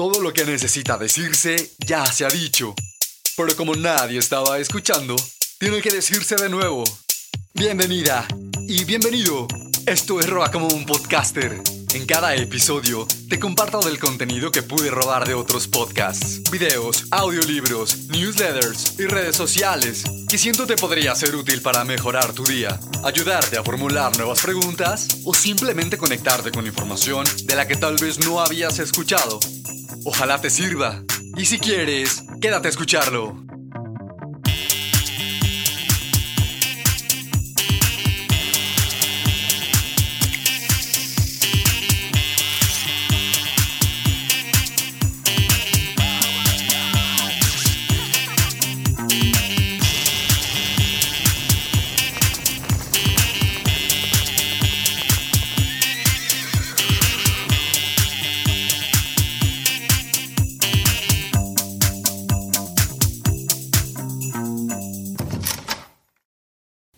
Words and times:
Todo 0.00 0.22
lo 0.22 0.32
que 0.32 0.46
necesita 0.46 0.96
decirse 0.96 1.72
ya 1.76 2.06
se 2.06 2.24
ha 2.24 2.28
dicho. 2.28 2.74
Pero 3.36 3.54
como 3.54 3.74
nadie 3.74 4.18
estaba 4.18 4.58
escuchando, 4.58 5.14
tiene 5.58 5.82
que 5.82 5.90
decirse 5.90 6.36
de 6.36 6.48
nuevo. 6.48 6.84
Bienvenida 7.52 8.26
y 8.66 8.84
bienvenido. 8.84 9.46
Esto 9.84 10.18
es 10.18 10.26
Roba 10.26 10.50
como 10.50 10.68
un 10.68 10.86
podcaster. 10.86 11.60
En 11.92 12.06
cada 12.06 12.34
episodio 12.34 13.06
te 13.28 13.38
comparto 13.38 13.80
del 13.80 13.98
contenido 13.98 14.50
que 14.50 14.62
pude 14.62 14.90
robar 14.90 15.28
de 15.28 15.34
otros 15.34 15.68
podcasts, 15.68 16.50
videos, 16.50 17.04
audiolibros, 17.10 18.08
newsletters 18.08 18.98
y 18.98 19.06
redes 19.06 19.36
sociales 19.36 20.04
que 20.30 20.38
siento 20.38 20.66
te 20.66 20.76
podría 20.76 21.14
ser 21.14 21.36
útil 21.36 21.60
para 21.60 21.84
mejorar 21.84 22.32
tu 22.32 22.44
día, 22.44 22.80
ayudarte 23.04 23.58
a 23.58 23.64
formular 23.64 24.16
nuevas 24.16 24.40
preguntas 24.40 25.08
o 25.26 25.34
simplemente 25.34 25.98
conectarte 25.98 26.52
con 26.52 26.66
información 26.66 27.26
de 27.44 27.54
la 27.54 27.68
que 27.68 27.76
tal 27.76 27.96
vez 27.96 28.24
no 28.24 28.40
habías 28.40 28.78
escuchado. 28.78 29.40
Ojalá 30.04 30.40
te 30.40 30.50
sirva. 30.50 31.02
Y 31.36 31.44
si 31.44 31.58
quieres, 31.58 32.24
quédate 32.40 32.68
a 32.68 32.70
escucharlo. 32.70 33.49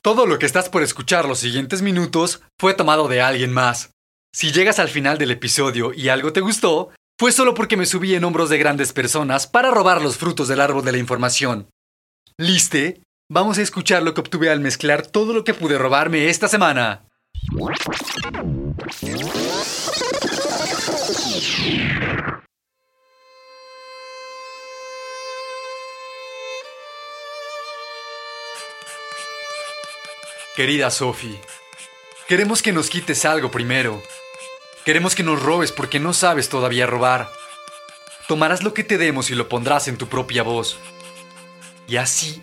Todo 0.05 0.27
lo 0.27 0.41
que 0.41 0.47
estás 0.47 0.69
por 0.69 0.83
escuchar 0.83 1.28
los 1.28 1.39
siguientes 1.39 1.81
minutos 1.81 2.42
fue 2.58 2.75
tomado 2.75 3.06
de 3.06 3.22
alguien 3.22 3.53
más. 3.53 3.92
Si 4.34 4.50
llegas 4.50 4.81
al 4.81 4.89
final 4.89 5.17
del 5.17 5.31
episodio 5.31 5.92
y 5.95 6.08
algo 6.08 6.33
te 6.33 6.41
gustó, 6.41 6.91
fue 7.17 7.31
solo 7.31 7.55
porque 7.55 7.77
me 7.77 7.86
subí 7.86 8.17
en 8.17 8.25
hombros 8.25 8.50
de 8.50 8.58
grandes 8.58 8.92
personas 8.92 9.47
para 9.47 9.70
robar 9.70 10.03
los 10.03 10.17
frutos 10.17 10.48
del 10.48 10.61
árbol 10.61 10.84
de 10.84 10.91
la 10.91 10.98
información. 10.98 11.69
¿Liste? 12.36 13.00
Vamos 13.30 13.58
a 13.58 13.62
escuchar 13.62 14.03
lo 14.03 14.12
que 14.12 14.23
obtuve 14.23 14.50
al 14.50 14.58
mezclar 14.58 15.06
todo 15.06 15.33
lo 15.33 15.45
que 15.45 15.55
pude 15.55 15.78
robarme 15.78 16.28
esta 16.28 16.48
semana. 16.48 17.05
Querida 30.55 30.91
Sophie, 30.91 31.41
queremos 32.28 32.61
que 32.61 32.72
nos 32.72 32.91
quites 32.91 33.25
algo 33.25 33.50
primero. 33.50 34.03
Queremos 34.84 35.14
que 35.14 35.22
nos 35.22 35.42
robes 35.42 35.72
porque 35.72 35.98
no 35.98 36.12
sabes 36.12 36.50
todavía 36.50 36.84
robar. 36.84 37.33
Tomarás 38.28 38.62
lo 38.62 38.75
que 38.75 38.84
te 38.84 38.98
demos 38.98 39.30
y 39.30 39.34
lo 39.34 39.48
pondrás 39.48 39.89
en 39.89 39.97
tu 39.97 40.08
propia 40.08 40.42
voz. 40.42 40.77
Y 41.89 41.97
así 41.97 42.42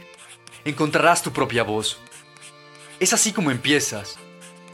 encontrarás 0.65 1.21
tu 1.21 1.33
propia 1.33 1.61
voz. 1.61 1.99
Es 2.99 3.13
así 3.13 3.31
como 3.31 3.51
empiezas. 3.51 4.17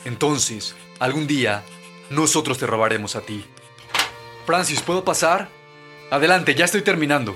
Entonces, 0.05 0.73
algún 0.99 1.27
día, 1.27 1.65
nosotros 2.09 2.57
te 2.57 2.65
robaremos 2.65 3.17
a 3.17 3.21
ti. 3.21 3.43
Francis, 4.45 4.79
¿puedo 4.79 5.03
pasar? 5.03 5.49
Adelante, 6.09 6.55
ya 6.55 6.63
estoy 6.63 6.83
terminando. 6.83 7.35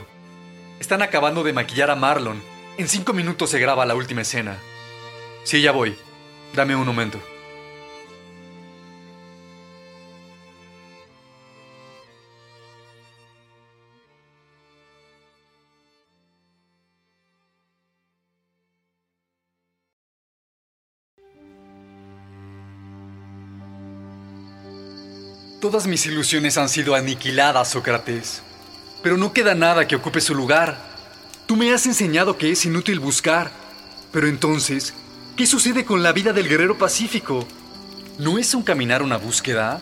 Están 0.80 1.02
acabando 1.02 1.44
de 1.44 1.52
maquillar 1.52 1.92
a 1.92 1.96
Marlon. 1.96 2.42
En 2.78 2.88
cinco 2.88 3.12
minutos 3.12 3.50
se 3.50 3.60
graba 3.60 3.86
la 3.86 3.96
última 3.96 4.22
escena. 4.22 4.62
Sí, 5.50 5.64
ya 5.64 5.72
voy. 5.72 5.96
Dame 6.54 6.76
un 6.76 6.86
momento. 6.86 7.20
Todas 25.60 25.88
mis 25.88 26.06
ilusiones 26.06 26.60
han 26.60 26.70
sido 26.70 26.94
aniquiladas, 26.94 27.72
Sócrates. 27.72 28.44
Pero 29.02 29.18
no 29.18 29.34
queda 29.34 29.56
nada 29.56 29.88
que 29.88 29.96
ocupe 29.96 30.22
su 30.22 30.36
lugar. 30.36 30.78
Tú 31.48 31.56
me 31.56 31.74
has 31.74 31.88
enseñado 31.88 32.38
que 32.38 32.52
es 32.52 32.64
inútil 32.66 33.00
buscar. 33.00 33.50
Pero 34.12 34.28
entonces, 34.28 34.94
¿Qué 35.40 35.48
sucede 35.48 35.86
con 35.86 36.04
la 36.04 36.12
vida 36.12 36.34
del 36.34 36.50
guerrero 36.50 36.78
pacífico? 36.78 37.48
¿No 38.18 38.38
es 38.38 38.54
un 38.54 38.62
caminar 38.62 39.02
una 39.02 39.16
búsqueda? 39.16 39.80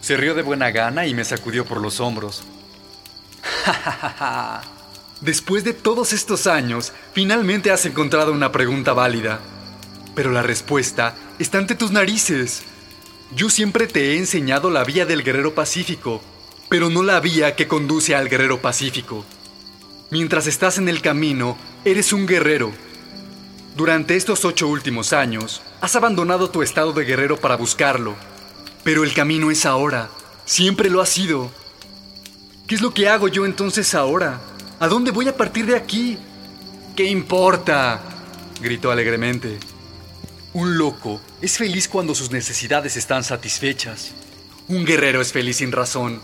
Se 0.00 0.16
rió 0.16 0.34
de 0.34 0.42
buena 0.42 0.72
gana 0.72 1.06
y 1.06 1.14
me 1.14 1.24
sacudió 1.24 1.64
por 1.64 1.80
los 1.80 2.00
hombros. 2.00 2.42
Después 5.20 5.62
de 5.62 5.74
todos 5.74 6.12
estos 6.12 6.48
años, 6.48 6.92
finalmente 7.12 7.70
has 7.70 7.86
encontrado 7.86 8.32
una 8.32 8.50
pregunta 8.50 8.94
válida. 8.94 9.38
Pero 10.16 10.32
la 10.32 10.42
respuesta 10.42 11.14
está 11.38 11.58
ante 11.58 11.76
tus 11.76 11.92
narices. 11.92 12.64
Yo 13.36 13.50
siempre 13.50 13.86
te 13.86 14.10
he 14.10 14.18
enseñado 14.18 14.70
la 14.70 14.82
vía 14.82 15.06
del 15.06 15.22
guerrero 15.22 15.54
pacífico, 15.54 16.20
pero 16.68 16.90
no 16.90 17.04
la 17.04 17.20
vía 17.20 17.54
que 17.54 17.68
conduce 17.68 18.16
al 18.16 18.28
guerrero 18.28 18.60
pacífico. 18.60 19.24
Mientras 20.10 20.48
estás 20.48 20.78
en 20.78 20.88
el 20.88 21.00
camino, 21.00 21.56
eres 21.84 22.12
un 22.12 22.26
guerrero 22.26 22.72
durante 23.78 24.16
estos 24.16 24.44
ocho 24.44 24.66
últimos 24.66 25.12
años, 25.12 25.62
has 25.80 25.94
abandonado 25.94 26.50
tu 26.50 26.62
estado 26.62 26.92
de 26.92 27.04
guerrero 27.04 27.36
para 27.36 27.54
buscarlo. 27.54 28.16
Pero 28.82 29.04
el 29.04 29.14
camino 29.14 29.52
es 29.52 29.64
ahora. 29.64 30.10
Siempre 30.44 30.90
lo 30.90 31.00
ha 31.00 31.06
sido. 31.06 31.52
¿Qué 32.66 32.74
es 32.74 32.80
lo 32.80 32.92
que 32.92 33.08
hago 33.08 33.28
yo 33.28 33.46
entonces 33.46 33.94
ahora? 33.94 34.40
¿A 34.80 34.88
dónde 34.88 35.12
voy 35.12 35.28
a 35.28 35.36
partir 35.36 35.64
de 35.64 35.76
aquí? 35.76 36.18
¿Qué 36.96 37.04
importa? 37.04 38.02
gritó 38.60 38.90
alegremente. 38.90 39.60
Un 40.54 40.76
loco 40.76 41.20
es 41.40 41.56
feliz 41.56 41.86
cuando 41.86 42.16
sus 42.16 42.32
necesidades 42.32 42.96
están 42.96 43.22
satisfechas. 43.22 44.10
Un 44.66 44.86
guerrero 44.86 45.20
es 45.20 45.30
feliz 45.30 45.58
sin 45.58 45.70
razón. 45.70 46.20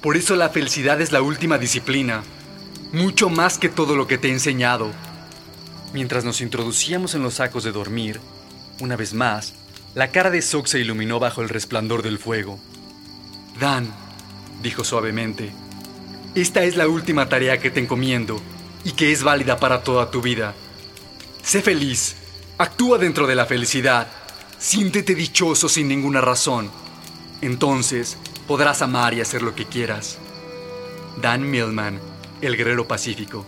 Por 0.00 0.16
eso 0.16 0.34
la 0.34 0.48
felicidad 0.48 0.98
es 1.02 1.12
la 1.12 1.20
última 1.20 1.58
disciplina. 1.58 2.22
Mucho 2.92 3.28
más 3.28 3.58
que 3.58 3.68
todo 3.68 3.96
lo 3.96 4.06
que 4.06 4.16
te 4.16 4.28
he 4.28 4.32
enseñado. 4.32 4.90
Mientras 5.96 6.26
nos 6.26 6.42
introducíamos 6.42 7.14
en 7.14 7.22
los 7.22 7.36
sacos 7.36 7.64
de 7.64 7.72
dormir, 7.72 8.20
una 8.80 8.96
vez 8.96 9.14
más, 9.14 9.54
la 9.94 10.10
cara 10.10 10.30
de 10.30 10.42
Sox 10.42 10.68
se 10.68 10.78
iluminó 10.78 11.18
bajo 11.18 11.40
el 11.40 11.48
resplandor 11.48 12.02
del 12.02 12.18
fuego. 12.18 12.60
Dan, 13.58 13.90
dijo 14.62 14.84
suavemente, 14.84 15.54
esta 16.34 16.64
es 16.64 16.76
la 16.76 16.86
última 16.86 17.30
tarea 17.30 17.56
que 17.60 17.70
te 17.70 17.80
encomiendo 17.80 18.38
y 18.84 18.92
que 18.92 19.10
es 19.10 19.22
válida 19.22 19.58
para 19.58 19.82
toda 19.82 20.10
tu 20.10 20.20
vida. 20.20 20.52
Sé 21.42 21.62
feliz, 21.62 22.16
actúa 22.58 22.98
dentro 22.98 23.26
de 23.26 23.34
la 23.34 23.46
felicidad, 23.46 24.06
siéntete 24.58 25.14
dichoso 25.14 25.66
sin 25.66 25.88
ninguna 25.88 26.20
razón. 26.20 26.70
Entonces 27.40 28.18
podrás 28.46 28.82
amar 28.82 29.14
y 29.14 29.22
hacer 29.22 29.40
lo 29.40 29.54
que 29.54 29.64
quieras. 29.64 30.18
Dan 31.22 31.50
Millman, 31.50 31.98
el 32.42 32.54
guerrero 32.54 32.86
pacífico. 32.86 33.46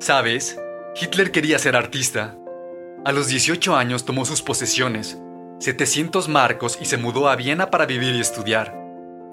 ¿Sabes? 0.00 0.58
Hitler 0.98 1.30
quería 1.30 1.58
ser 1.58 1.76
artista. 1.76 2.34
A 3.04 3.12
los 3.12 3.28
18 3.28 3.76
años 3.76 4.06
tomó 4.06 4.24
sus 4.24 4.40
posesiones, 4.40 5.18
700 5.58 6.26
marcos 6.26 6.78
y 6.80 6.86
se 6.86 6.96
mudó 6.96 7.28
a 7.28 7.36
Viena 7.36 7.70
para 7.70 7.84
vivir 7.84 8.14
y 8.14 8.20
estudiar. 8.20 8.74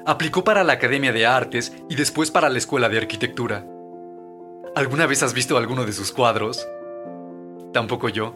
Aplicó 0.05 0.43
para 0.43 0.65
la 0.65 0.73
Academia 0.73 1.13
de 1.13 1.25
Artes 1.25 1.71
y 1.89 1.95
después 1.95 2.31
para 2.31 2.49
la 2.49 2.57
Escuela 2.57 2.89
de 2.89 2.97
Arquitectura. 2.97 3.65
¿Alguna 4.75 5.05
vez 5.05 5.23
has 5.23 5.33
visto 5.33 5.57
alguno 5.57 5.85
de 5.85 5.93
sus 5.93 6.11
cuadros? 6.11 6.67
Tampoco 7.71 8.09
yo. 8.09 8.35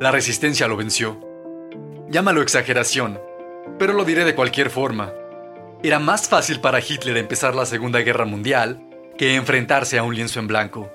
La 0.00 0.10
resistencia 0.10 0.68
lo 0.68 0.76
venció. 0.76 1.18
Llámalo 2.10 2.42
exageración, 2.42 3.18
pero 3.78 3.94
lo 3.94 4.04
diré 4.04 4.26
de 4.26 4.34
cualquier 4.34 4.68
forma. 4.68 5.14
Era 5.82 5.98
más 5.98 6.28
fácil 6.28 6.60
para 6.60 6.80
Hitler 6.80 7.16
empezar 7.16 7.54
la 7.54 7.64
Segunda 7.64 8.00
Guerra 8.00 8.26
Mundial 8.26 8.82
que 9.16 9.34
enfrentarse 9.34 9.98
a 9.98 10.02
un 10.02 10.14
lienzo 10.14 10.40
en 10.40 10.46
blanco. 10.46 10.92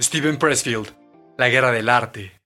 Steven 0.00 0.36
Pressfield, 0.36 0.94
La 1.36 1.48
Guerra 1.48 1.72
del 1.72 1.88
Arte. 1.88 2.40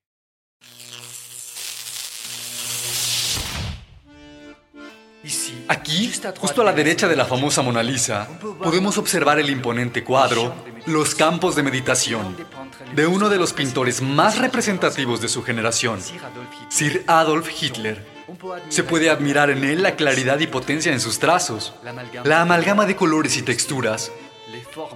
Aquí, 5.68 6.10
justo 6.38 6.62
a 6.62 6.64
la 6.64 6.72
derecha 6.72 7.08
de 7.08 7.16
la 7.16 7.26
famosa 7.26 7.60
Mona 7.60 7.82
Lisa, 7.82 8.26
podemos 8.62 8.96
observar 8.96 9.38
el 9.38 9.50
imponente 9.50 10.02
cuadro 10.02 10.54
Los 10.86 11.14
campos 11.14 11.54
de 11.54 11.62
meditación, 11.62 12.36
de 12.94 13.06
uno 13.06 13.28
de 13.28 13.36
los 13.36 13.52
pintores 13.52 14.00
más 14.00 14.38
representativos 14.38 15.20
de 15.20 15.28
su 15.28 15.42
generación, 15.42 16.00
Sir 16.70 17.04
Adolf 17.06 17.50
Hitler. 17.62 18.04
Se 18.70 18.82
puede 18.82 19.10
admirar 19.10 19.50
en 19.50 19.64
él 19.64 19.82
la 19.82 19.94
claridad 19.94 20.40
y 20.40 20.46
potencia 20.46 20.90
en 20.90 21.00
sus 21.00 21.18
trazos, 21.18 21.74
la 22.24 22.40
amalgama 22.40 22.86
de 22.86 22.96
colores 22.96 23.36
y 23.36 23.42
texturas, 23.42 24.10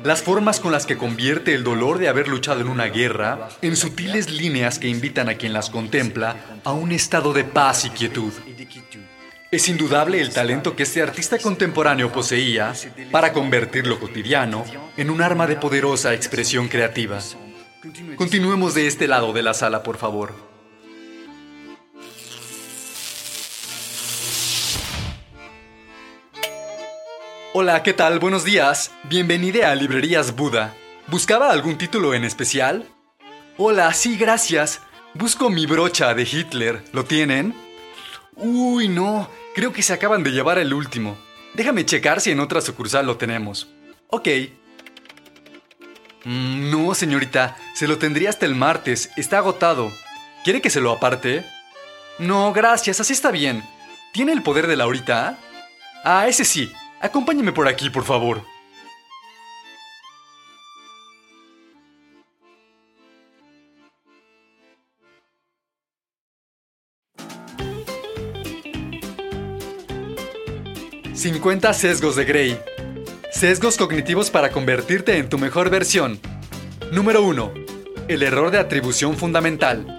las 0.03 0.23
formas 0.23 0.61
con 0.61 0.73
las 0.73 0.87
que 0.87 0.97
convierte 0.97 1.55
el 1.55 1.65
dolor 1.65 1.99
de 1.99 2.09
haber 2.09 2.29
luchado 2.29 2.61
en 2.61 2.69
una 2.69 2.87
guerra 2.87 3.49
en 3.63 3.77
sutiles 3.77 4.31
líneas 4.31 4.79
que 4.79 4.89
invitan 4.89 5.29
a 5.29 5.35
quien 5.35 5.53
las 5.53 5.71
contempla 5.71 6.37
a 6.65 6.73
un 6.73 6.93
estado 6.93 7.33
de 7.33 7.45
paz 7.45 7.85
y 7.85 7.91
quietud. 7.91 8.33
Es 9.51 9.69
indudable 9.69 10.21
el 10.21 10.33
talento 10.33 10.75
que 10.75 10.83
este 10.83 11.03
artista 11.03 11.39
contemporáneo 11.39 12.11
poseía 12.11 12.75
para 13.11 13.33
convertir 13.33 13.87
lo 13.87 14.01
cotidiano 14.01 14.65
en 14.97 15.11
un 15.11 15.23
arma 15.23 15.47
de 15.47 15.57
poderosa 15.57 16.15
expresión 16.15 16.69
creativa. 16.69 17.19
Continuemos 18.17 18.75
de 18.75 18.87
este 18.87 19.07
lado 19.07 19.33
de 19.33 19.43
la 19.43 19.55
sala, 19.55 19.83
por 19.83 19.97
favor. 19.97 20.56
Hola, 27.59 27.83
¿qué 27.83 27.95
tal? 27.95 28.19
Buenos 28.19 28.45
días. 28.45 28.91
Bienvenida 29.05 29.71
a 29.71 29.75
Librerías 29.75 30.37
Buda. 30.37 30.75
¿Buscaba 31.07 31.51
algún 31.51 31.79
título 31.79 32.13
en 32.13 32.23
especial? 32.23 32.87
Hola, 33.57 33.95
sí, 33.95 34.19
gracias. 34.19 34.83
Busco 35.15 35.49
mi 35.49 35.65
brocha 35.65 36.13
de 36.13 36.25
Hitler. 36.25 36.85
¿Lo 36.93 37.07
tienen? 37.07 37.55
Uy, 38.35 38.89
no. 38.89 39.31
Creo 39.55 39.73
que 39.73 39.83
se 39.83 39.95
acaban 39.95 40.23
de 40.23 40.33
llevar 40.33 40.59
el 40.59 40.75
último. 40.75 41.17
Déjame 41.55 41.87
checar 41.87 42.21
si 42.21 42.31
en 42.31 42.41
otra 42.41 42.61
sucursal 42.61 43.07
lo 43.07 43.17
tenemos. 43.17 43.69
Ok. 44.09 44.29
Mm, 46.25 46.71
no, 46.71 46.95
señorita. 46.95 47.57
Se 47.75 47.89
lo 47.89 47.97
tendría 47.97 48.29
hasta 48.29 48.45
el 48.45 48.55
martes. 48.55 49.09
Está 49.17 49.39
agotado. 49.39 49.91
¿Quiere 50.45 50.61
que 50.61 50.69
se 50.69 50.83
lo 50.83 50.93
aparte? 50.93 51.47
No, 52.19 52.53
gracias. 52.53 53.01
Así 53.01 53.15
está 53.15 53.31
bien. 53.31 53.65
¿Tiene 54.13 54.33
el 54.33 54.43
poder 54.43 54.67
de 54.67 54.77
la 54.77 54.85
ahorita? 54.85 55.39
Ah, 56.05 56.29
ese 56.29 56.45
sí. 56.45 56.71
Acompáñeme 57.01 57.53
por 57.53 57.69
aquí, 57.69 57.91
por 57.91 58.05
favor. 58.05 58.43
¡50 71.13 71.73
sesgos 71.75 72.17
de 72.17 72.25
Gray! 72.25 72.61
Sesgos 73.31 73.77
cognitivos 73.77 74.31
para 74.31 74.51
convertirte 74.51 75.19
en 75.19 75.29
tu 75.29 75.39
mejor 75.39 75.71
versión. 75.71 76.19
Número 76.93 77.23
1. 77.23 77.53
El 78.09 78.23
error 78.23 78.51
de 78.51 78.59
atribución 78.59 79.17
fundamental. 79.17 79.99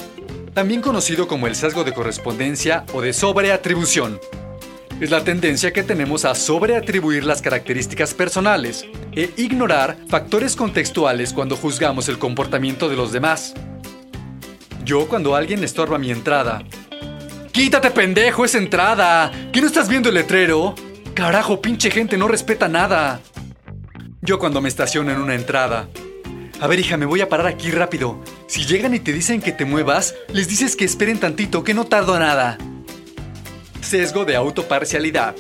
También 0.53 0.81
conocido 0.81 1.27
como 1.27 1.45
el 1.45 1.55
sesgo 1.55 1.83
de 1.83 1.93
correspondencia 1.93 2.85
o 2.93 3.01
de 3.01 3.13
sobreatribución 3.13 4.19
es 4.99 5.11
la 5.11 5.23
tendencia 5.23 5.71
que 5.71 5.83
tenemos 5.83 6.25
a 6.25 6.33
sobreatribuir 6.33 7.23
las 7.23 7.41
características 7.41 8.13
personales 8.13 8.85
e 9.15 9.31
ignorar 9.37 9.97
factores 10.07 10.55
contextuales 10.55 11.33
cuando 11.33 11.55
juzgamos 11.55 12.09
el 12.09 12.17
comportamiento 12.17 12.89
de 12.89 12.95
los 12.95 13.11
demás. 13.11 13.53
Yo 14.83 15.07
cuando 15.07 15.35
alguien 15.35 15.63
estorba 15.63 15.99
mi 15.99 16.09
entrada. 16.09 16.63
¡Quítate 17.51 17.91
pendejo, 17.91 18.45
es 18.45 18.55
entrada! 18.55 19.31
¿Qué 19.51 19.61
no 19.61 19.67
estás 19.67 19.87
viendo 19.87 20.09
el 20.09 20.15
letrero? 20.15 20.73
Carajo, 21.13 21.61
pinche 21.61 21.91
gente 21.91 22.17
no 22.17 22.27
respeta 22.27 22.67
nada. 22.67 23.19
Yo 24.21 24.39
cuando 24.39 24.61
me 24.61 24.69
estaciono 24.69 25.11
en 25.11 25.21
una 25.21 25.35
entrada. 25.35 25.89
A 26.59 26.67
ver, 26.67 26.79
hija, 26.79 26.97
me 26.97 27.05
voy 27.05 27.21
a 27.21 27.29
parar 27.29 27.45
aquí 27.45 27.69
rápido. 27.69 28.19
Si 28.47 28.65
llegan 28.65 28.95
y 28.95 28.99
te 28.99 29.13
dicen 29.13 29.41
que 29.41 29.51
te 29.51 29.65
muevas, 29.65 30.15
les 30.33 30.47
dices 30.47 30.75
que 30.75 30.85
esperen 30.85 31.19
tantito, 31.19 31.63
que 31.63 31.75
no 31.75 31.85
tardo 31.85 32.17
nada. 32.17 32.57
Sesgo 33.81 34.25
de 34.25 34.35
autoparcialidad. 34.35 35.35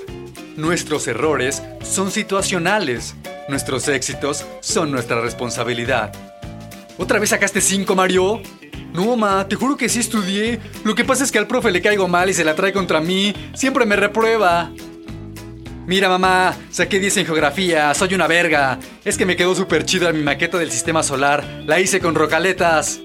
Nuestros 0.55 1.07
errores 1.07 1.61
son 1.83 2.11
situacionales. 2.11 3.15
Nuestros 3.49 3.87
éxitos 3.87 4.45
son 4.59 4.91
nuestra 4.91 5.21
responsabilidad. 5.21 6.11
¿Otra 6.97 7.19
vez 7.19 7.29
sacaste 7.29 7.61
5, 7.61 7.95
Mario? 7.95 8.41
No, 8.93 9.15
ma, 9.15 9.47
te 9.47 9.55
juro 9.55 9.77
que 9.77 9.89
sí 9.89 9.99
estudié. 9.99 10.59
Lo 10.83 10.95
que 10.95 11.05
pasa 11.05 11.23
es 11.23 11.31
que 11.31 11.37
al 11.37 11.47
profe 11.47 11.71
le 11.71 11.81
caigo 11.81 12.07
mal 12.07 12.29
y 12.29 12.33
se 12.33 12.43
la 12.43 12.55
trae 12.55 12.73
contra 12.73 13.01
mí. 13.01 13.33
Siempre 13.53 13.85
me 13.85 13.95
reprueba. 13.95 14.71
Mira, 15.85 16.09
mamá, 16.09 16.55
saqué 16.69 16.99
10 16.99 17.17
en 17.17 17.25
geografía, 17.25 17.93
soy 17.93 18.13
una 18.13 18.27
verga. 18.27 18.79
Es 19.05 19.17
que 19.17 19.25
me 19.25 19.35
quedó 19.35 19.55
súper 19.55 19.85
chida 19.85 20.11
mi 20.11 20.23
maqueta 20.23 20.57
del 20.57 20.71
sistema 20.71 21.03
solar. 21.03 21.63
La 21.65 21.79
hice 21.79 21.99
con 21.99 22.15
rocaletas. 22.15 22.99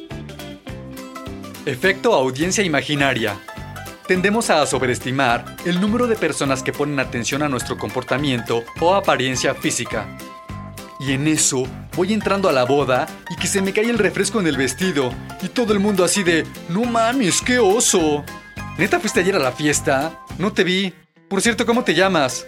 Efecto 1.64 2.14
audiencia 2.14 2.64
imaginaria. 2.64 3.38
Tendemos 4.06 4.50
a 4.50 4.66
sobreestimar 4.66 5.56
el 5.64 5.80
número 5.80 6.06
de 6.06 6.16
personas 6.16 6.62
que 6.62 6.72
ponen 6.72 6.98
atención 6.98 7.42
a 7.42 7.48
nuestro 7.48 7.78
comportamiento 7.78 8.64
o 8.80 8.94
apariencia 8.94 9.54
física. 9.54 10.06
Y 10.98 11.12
en 11.12 11.26
eso 11.28 11.64
voy 11.96 12.12
entrando 12.12 12.48
a 12.48 12.52
la 12.52 12.64
boda 12.64 13.06
y 13.30 13.36
que 13.36 13.46
se 13.46 13.62
me 13.62 13.72
cae 13.72 13.90
el 13.90 13.98
refresco 13.98 14.40
en 14.40 14.46
el 14.46 14.56
vestido 14.56 15.12
y 15.40 15.48
todo 15.48 15.72
el 15.72 15.80
mundo 15.80 16.04
así 16.04 16.22
de, 16.22 16.44
no 16.68 16.84
mames, 16.84 17.40
qué 17.40 17.58
oso. 17.58 18.24
¿Neta 18.78 19.00
fuiste 19.00 19.20
ayer 19.20 19.36
a 19.36 19.40
la 19.40 19.52
fiesta? 19.52 20.18
No 20.38 20.52
te 20.52 20.64
vi. 20.64 20.92
Por 21.28 21.40
cierto, 21.40 21.64
¿cómo 21.64 21.84
te 21.84 21.94
llamas? 21.94 22.46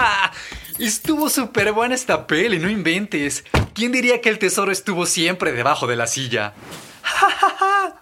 Estuvo 0.78 1.28
súper 1.28 1.72
buena 1.72 1.94
esta 1.94 2.26
peli, 2.26 2.58
no 2.58 2.70
inventes. 2.70 3.44
¿Quién 3.74 3.92
diría 3.92 4.20
que 4.20 4.28
el 4.28 4.38
tesoro 4.38 4.72
estuvo 4.72 5.06
siempre 5.06 5.52
debajo 5.52 5.86
de 5.86 5.96
la 5.96 6.06
silla? 6.06 6.54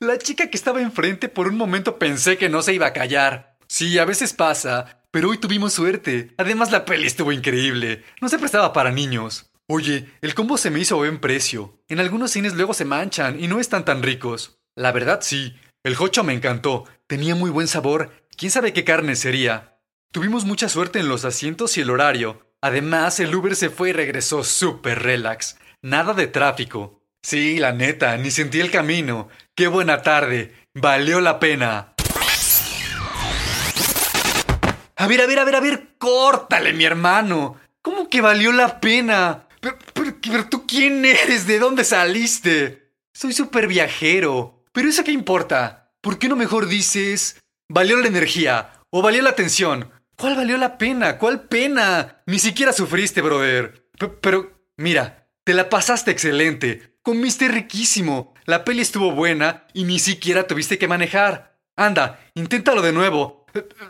La 0.00 0.16
chica 0.16 0.48
que 0.48 0.56
estaba 0.56 0.80
enfrente 0.80 1.28
por 1.28 1.48
un 1.48 1.56
momento 1.56 1.98
pensé 1.98 2.38
que 2.38 2.48
no 2.48 2.62
se 2.62 2.72
iba 2.72 2.86
a 2.86 2.92
callar. 2.92 3.56
Sí, 3.66 3.98
a 3.98 4.04
veces 4.04 4.32
pasa, 4.32 5.02
pero 5.10 5.28
hoy 5.28 5.38
tuvimos 5.38 5.72
suerte. 5.72 6.34
Además 6.36 6.70
la 6.70 6.84
peli 6.84 7.08
estuvo 7.08 7.32
increíble. 7.32 8.04
No 8.20 8.28
se 8.28 8.38
prestaba 8.38 8.72
para 8.72 8.92
niños. 8.92 9.50
Oye, 9.66 10.08
el 10.22 10.34
combo 10.34 10.56
se 10.56 10.70
me 10.70 10.78
hizo 10.78 10.96
buen 10.96 11.18
precio. 11.18 11.82
En 11.88 11.98
algunos 11.98 12.30
cines 12.30 12.54
luego 12.54 12.74
se 12.74 12.84
manchan 12.84 13.42
y 13.42 13.48
no 13.48 13.58
están 13.58 13.84
tan 13.84 14.04
ricos. 14.04 14.60
La 14.76 14.92
verdad 14.92 15.18
sí, 15.20 15.56
el 15.82 15.96
hocho 15.98 16.22
me 16.22 16.32
encantó. 16.32 16.84
Tenía 17.08 17.34
muy 17.34 17.50
buen 17.50 17.66
sabor. 17.66 18.12
¿Quién 18.36 18.52
sabe 18.52 18.72
qué 18.72 18.84
carne 18.84 19.16
sería? 19.16 19.77
Tuvimos 20.10 20.46
mucha 20.46 20.70
suerte 20.70 21.00
en 21.00 21.08
los 21.08 21.26
asientos 21.26 21.76
y 21.76 21.82
el 21.82 21.90
horario. 21.90 22.40
Además, 22.62 23.20
el 23.20 23.34
Uber 23.34 23.54
se 23.54 23.68
fue 23.68 23.90
y 23.90 23.92
regresó 23.92 24.42
súper 24.42 25.02
relax. 25.02 25.58
Nada 25.82 26.14
de 26.14 26.26
tráfico. 26.26 27.02
Sí, 27.22 27.58
la 27.58 27.72
neta, 27.72 28.16
ni 28.16 28.30
sentí 28.30 28.58
el 28.60 28.70
camino. 28.70 29.28
Qué 29.54 29.68
buena 29.68 30.00
tarde. 30.00 30.54
Valió 30.74 31.20
la 31.20 31.38
pena. 31.38 31.92
A 34.96 35.06
ver, 35.06 35.20
a 35.20 35.26
ver, 35.26 35.38
a 35.40 35.44
ver, 35.44 35.56
a 35.56 35.60
ver, 35.60 35.88
córtale, 35.98 36.72
mi 36.72 36.84
hermano. 36.84 37.60
¿Cómo 37.82 38.08
que 38.08 38.22
valió 38.22 38.50
la 38.50 38.80
pena? 38.80 39.46
Pero, 39.60 39.76
pero 40.22 40.48
tú 40.48 40.66
quién 40.66 41.04
eres? 41.04 41.46
¿De 41.46 41.58
dónde 41.58 41.84
saliste? 41.84 42.94
Soy 43.12 43.34
súper 43.34 43.66
viajero. 43.66 44.64
Pero 44.72 44.88
eso 44.88 45.04
qué 45.04 45.12
importa? 45.12 45.92
¿Por 46.00 46.18
qué 46.18 46.28
no 46.28 46.36
mejor 46.36 46.66
dices... 46.66 47.38
Valió 47.70 47.98
la 47.98 48.08
energía 48.08 48.72
o 48.90 49.02
valió 49.02 49.20
la 49.20 49.28
atención? 49.28 49.90
¿Cuál 50.18 50.34
valió 50.34 50.58
la 50.58 50.78
pena? 50.78 51.16
¿Cuál 51.16 51.42
pena? 51.42 52.22
Ni 52.26 52.40
siquiera 52.40 52.72
sufriste, 52.72 53.22
brother. 53.22 53.88
pero, 54.20 54.50
mira, 54.76 55.28
te 55.44 55.54
la 55.54 55.68
pasaste 55.68 56.10
excelente. 56.10 56.96
Comiste 57.02 57.46
riquísimo. 57.46 58.34
La 58.44 58.64
peli 58.64 58.80
estuvo 58.80 59.12
buena 59.12 59.68
y 59.74 59.84
ni 59.84 60.00
siquiera 60.00 60.48
tuviste 60.48 60.76
que 60.76 60.88
manejar. 60.88 61.56
Anda, 61.76 62.18
inténtalo 62.34 62.82
de 62.82 62.92
nuevo. 62.92 63.46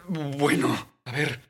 Bueno, 0.06 0.90
a 1.06 1.12
ver. 1.12 1.40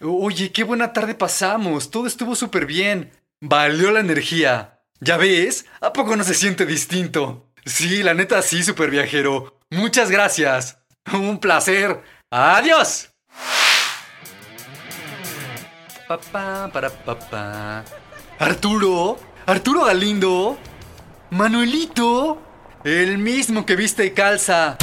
Oye, 0.00 0.52
qué 0.52 0.62
buena 0.62 0.92
tarde 0.92 1.16
pasamos. 1.16 1.90
Todo 1.90 2.06
estuvo 2.06 2.36
súper 2.36 2.66
bien. 2.66 3.10
Valió 3.40 3.90
la 3.90 3.98
energía. 3.98 4.78
¿Ya 5.00 5.16
ves? 5.16 5.66
¿A 5.80 5.92
poco 5.92 6.14
no 6.14 6.22
se 6.22 6.34
siente 6.34 6.66
distinto? 6.66 7.50
Sí, 7.66 8.04
la 8.04 8.14
neta 8.14 8.40
sí, 8.42 8.62
súper 8.62 8.90
viajero. 8.90 9.58
Muchas 9.70 10.08
gracias. 10.08 10.78
Un 11.12 11.40
placer. 11.40 12.00
¡Adiós! 12.34 13.10
Papá, 16.08 16.70
para 16.72 16.88
papá. 16.88 17.84
Arturo, 18.38 19.20
Arturo 19.44 19.84
Galindo, 19.84 20.56
Manuelito. 21.28 22.40
El 22.84 23.18
mismo 23.18 23.66
que 23.66 23.76
viste 23.76 24.06
y 24.06 24.12
calza. 24.12 24.78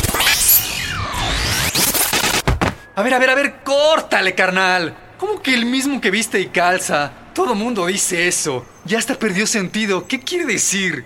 A 2.95 3.01
ver, 3.01 3.15
a 3.15 3.17
ver, 3.17 3.29
a 3.31 3.35
ver, 3.35 3.63
córtale, 3.63 4.35
carnal. 4.35 4.95
¿Cómo 5.17 5.41
que 5.41 5.55
el 5.55 5.65
mismo 5.65 5.99
que 5.99 6.11
viste 6.11 6.39
y 6.39 6.49
calza? 6.49 7.11
Todo 7.33 7.55
mundo 7.55 7.87
dice 7.87 8.27
eso. 8.27 8.63
Ya 8.85 8.99
hasta 8.99 9.15
perdió 9.15 9.47
sentido. 9.47 10.07
¿Qué 10.07 10.19
quiere 10.19 10.45
decir? 10.45 11.03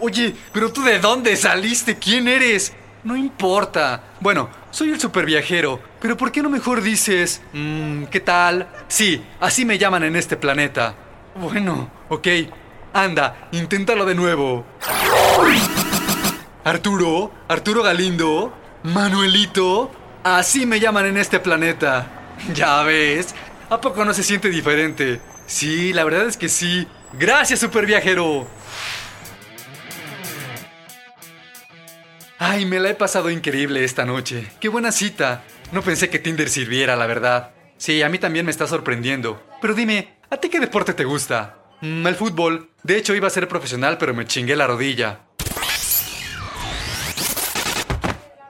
Oye, 0.00 0.34
pero 0.54 0.72
tú 0.72 0.82
de 0.84 1.00
dónde 1.00 1.36
saliste? 1.36 1.98
¿Quién 1.98 2.28
eres? 2.28 2.72
No 3.04 3.16
importa. 3.16 4.00
Bueno, 4.20 4.48
soy 4.70 4.90
el 4.90 5.00
superviajero, 5.00 5.80
pero 6.00 6.16
¿por 6.16 6.30
qué 6.30 6.40
no 6.40 6.48
mejor 6.48 6.82
dices, 6.82 7.42
mmm, 7.52 8.04
¿qué 8.04 8.20
tal? 8.20 8.68
Sí, 8.86 9.24
así 9.40 9.64
me 9.64 9.76
llaman 9.78 10.04
en 10.04 10.14
este 10.14 10.36
planeta. 10.36 10.94
Bueno, 11.34 11.90
ok. 12.08 12.28
Anda, 12.92 13.48
inténtalo 13.52 14.04
de 14.04 14.14
nuevo. 14.14 14.64
Arturo, 16.64 17.32
Arturo 17.48 17.82
Galindo, 17.82 18.52
Manuelito, 18.84 19.90
así 20.22 20.64
me 20.66 20.78
llaman 20.78 21.06
en 21.06 21.16
este 21.16 21.40
planeta. 21.40 22.06
Ya 22.54 22.82
ves, 22.82 23.34
¿a 23.68 23.80
poco 23.80 24.04
no 24.04 24.14
se 24.14 24.22
siente 24.22 24.48
diferente? 24.48 25.20
Sí, 25.46 25.92
la 25.92 26.04
verdad 26.04 26.26
es 26.26 26.36
que 26.36 26.48
sí. 26.48 26.86
Gracias, 27.14 27.60
superviajero. 27.60 28.46
Ay, 32.54 32.66
me 32.66 32.78
la 32.78 32.90
he 32.90 32.94
pasado 32.94 33.30
increíble 33.30 33.82
esta 33.82 34.04
noche. 34.04 34.46
Qué 34.60 34.68
buena 34.68 34.92
cita. 34.92 35.42
No 35.72 35.80
pensé 35.80 36.10
que 36.10 36.18
Tinder 36.18 36.50
sirviera, 36.50 36.96
la 36.96 37.06
verdad. 37.06 37.52
Sí, 37.78 38.02
a 38.02 38.10
mí 38.10 38.18
también 38.18 38.44
me 38.44 38.50
está 38.50 38.66
sorprendiendo. 38.66 39.42
Pero 39.62 39.72
dime, 39.72 40.18
¿a 40.28 40.36
ti 40.36 40.50
qué 40.50 40.60
deporte 40.60 40.92
te 40.92 41.04
gusta? 41.04 41.56
Mm, 41.80 42.06
el 42.06 42.14
fútbol. 42.14 42.68
De 42.82 42.98
hecho, 42.98 43.14
iba 43.14 43.26
a 43.26 43.30
ser 43.30 43.48
profesional, 43.48 43.96
pero 43.96 44.12
me 44.12 44.26
chingué 44.26 44.54
la 44.54 44.66
rodilla. 44.66 45.20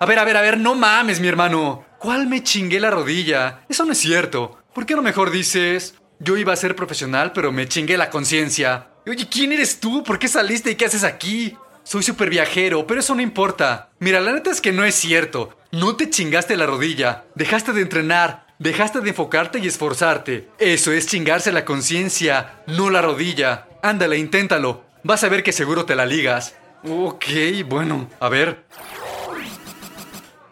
A 0.00 0.04
ver, 0.04 0.18
a 0.18 0.24
ver, 0.24 0.36
a 0.36 0.42
ver, 0.42 0.58
no 0.58 0.74
mames, 0.74 1.20
mi 1.20 1.28
hermano. 1.28 1.84
¿Cuál 2.00 2.26
me 2.26 2.42
chingué 2.42 2.80
la 2.80 2.90
rodilla? 2.90 3.60
Eso 3.68 3.84
no 3.84 3.92
es 3.92 3.98
cierto. 3.98 4.58
¿Por 4.74 4.84
qué 4.84 4.96
no 4.96 5.02
mejor 5.02 5.30
dices, 5.30 5.94
yo 6.18 6.36
iba 6.36 6.52
a 6.52 6.56
ser 6.56 6.74
profesional, 6.74 7.30
pero 7.32 7.52
me 7.52 7.68
chingué 7.68 7.96
la 7.96 8.10
conciencia? 8.10 8.88
Oye, 9.06 9.28
¿quién 9.28 9.52
eres 9.52 9.78
tú? 9.78 10.02
¿Por 10.02 10.18
qué 10.18 10.26
saliste 10.26 10.72
y 10.72 10.74
qué 10.74 10.86
haces 10.86 11.04
aquí? 11.04 11.56
Soy 11.84 12.02
súper 12.02 12.30
viajero, 12.30 12.86
pero 12.86 13.00
eso 13.00 13.14
no 13.14 13.22
importa. 13.22 13.90
Mira, 13.98 14.20
la 14.20 14.32
neta 14.32 14.50
es 14.50 14.60
que 14.60 14.72
no 14.72 14.84
es 14.84 14.94
cierto. 14.94 15.56
No 15.72 15.96
te 15.96 16.10
chingaste 16.10 16.56
la 16.56 16.66
rodilla, 16.66 17.24
dejaste 17.34 17.72
de 17.72 17.82
entrenar, 17.82 18.46
dejaste 18.58 19.00
de 19.00 19.10
enfocarte 19.10 19.58
y 19.58 19.66
esforzarte. 19.66 20.48
Eso 20.58 20.92
es 20.92 21.06
chingarse 21.06 21.50
la 21.50 21.64
conciencia, 21.64 22.62
no 22.66 22.90
la 22.90 23.02
rodilla. 23.02 23.66
Ándale, 23.82 24.18
inténtalo. 24.18 24.84
Vas 25.02 25.24
a 25.24 25.28
ver 25.28 25.42
que 25.42 25.52
seguro 25.52 25.84
te 25.84 25.96
la 25.96 26.06
ligas. 26.06 26.54
Ok, 26.88 27.24
bueno, 27.66 28.08
a 28.20 28.28
ver. 28.28 28.64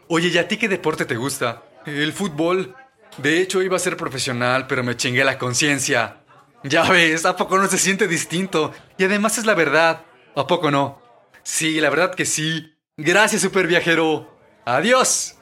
Oye, 0.09 0.29
¿y 0.29 0.39
a 0.39 0.49
ti 0.49 0.57
qué 0.57 0.69
deporte 0.69 1.05
te 1.05 1.17
gusta? 1.17 1.63
El 1.87 2.13
fútbol. 2.13 2.75
De 3.19 3.41
hecho, 3.41 3.63
iba 3.63 3.77
a 3.77 3.81
ser 3.81 3.97
profesional, 3.97 4.67
pero 4.67 4.83
me 4.83 4.97
chingué 4.97 5.25
la 5.25 5.39
conciencia. 5.39 6.17
Ya 6.65 6.83
ves, 6.83 7.25
¿a 7.25 7.37
poco 7.37 7.59
no 7.59 7.69
se 7.69 7.79
siente 7.79 8.09
distinto? 8.09 8.73
Y 8.99 9.05
además 9.05 9.39
es 9.39 9.47
la 9.47 9.55
verdad. 9.55 10.03
¿A 10.37 10.47
poco 10.47 10.71
no? 10.71 11.01
Sí, 11.43 11.81
la 11.81 11.91
verdad 11.91 12.15
que 12.15 12.25
sí. 12.25 12.75
Gracias, 12.97 13.43
super 13.43 13.67
viajero. 13.67 14.39
Adiós. 14.65 15.37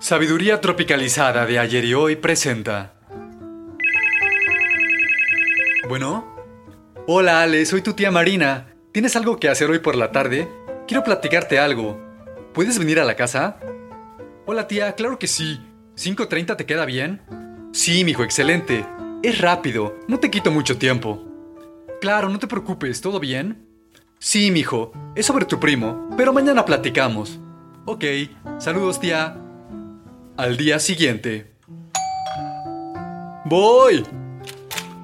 Sabiduría 0.00 0.60
tropicalizada 0.60 1.44
de 1.44 1.58
ayer 1.58 1.84
y 1.84 1.94
hoy 1.94 2.16
presenta. 2.16 2.94
Bueno. 5.88 6.36
Hola 7.06 7.42
Ale, 7.42 7.64
soy 7.66 7.82
tu 7.82 7.94
tía 7.94 8.10
Marina. 8.10 8.74
¿Tienes 8.92 9.16
algo 9.16 9.38
que 9.38 9.48
hacer 9.48 9.70
hoy 9.70 9.78
por 9.78 9.96
la 9.96 10.12
tarde? 10.12 10.48
Quiero 10.86 11.02
platicarte 11.02 11.58
algo. 11.58 11.98
¿Puedes 12.54 12.78
venir 12.78 13.00
a 13.00 13.04
la 13.04 13.16
casa? 13.16 13.58
Hola 14.50 14.66
tía, 14.66 14.94
claro 14.94 15.18
que 15.18 15.26
sí. 15.26 15.60
¿5.30 15.94 16.56
te 16.56 16.64
queda 16.64 16.86
bien? 16.86 17.20
Sí, 17.74 18.02
mijo, 18.02 18.24
excelente. 18.24 18.86
Es 19.22 19.42
rápido, 19.42 19.98
no 20.08 20.20
te 20.20 20.30
quito 20.30 20.50
mucho 20.50 20.78
tiempo. 20.78 21.22
Claro, 22.00 22.30
no 22.30 22.38
te 22.38 22.46
preocupes, 22.46 23.02
¿todo 23.02 23.20
bien? 23.20 23.68
Sí, 24.18 24.50
mijo, 24.50 24.90
es 25.14 25.26
sobre 25.26 25.44
tu 25.44 25.60
primo, 25.60 26.08
pero 26.16 26.32
mañana 26.32 26.64
platicamos. 26.64 27.38
Ok, 27.84 28.04
saludos 28.58 28.98
tía. 28.98 29.36
Al 30.38 30.56
día 30.56 30.78
siguiente. 30.78 31.52
¡Voy! 33.44 34.02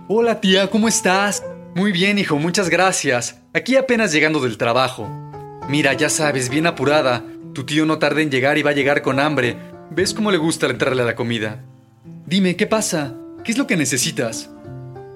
Hola 0.09 0.41
tía, 0.41 0.71
¿cómo 0.71 0.89
estás? 0.89 1.45
Muy 1.75 1.93
bien, 1.93 2.17
hijo, 2.17 2.39
muchas 2.39 2.71
gracias. 2.71 3.43
Aquí 3.53 3.77
apenas 3.77 4.11
llegando 4.11 4.41
del 4.41 4.57
trabajo. 4.57 5.07
Mira, 5.69 5.93
ya 5.93 6.09
sabes, 6.09 6.49
bien 6.49 6.67
apurada. 6.67 7.23
Tu 7.55 7.63
tío 7.63 7.87
no 7.87 7.99
tarda 7.99 8.21
en 8.21 8.33
llegar 8.33 8.59
y 8.59 8.63
va 8.63 8.71
a 8.71 8.75
llegar 8.75 9.01
con 9.01 9.21
hambre. 9.21 9.57
¿Ves 9.91 10.13
cómo 10.13 10.33
le 10.33 10.39
gusta 10.39 10.67
entrarle 10.67 11.03
a 11.03 11.07
la 11.07 11.15
comida? 11.15 11.65
Dime, 12.27 12.57
¿qué 12.57 12.67
pasa? 12.67 13.15
¿Qué 13.45 13.53
es 13.53 13.59
lo 13.59 13.69
que 13.69 13.77
necesitas? 13.77 14.51